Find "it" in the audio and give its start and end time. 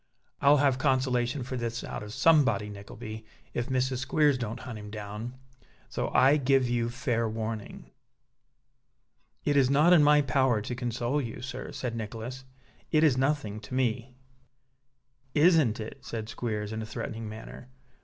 9.45-9.55, 12.89-13.03, 15.79-15.99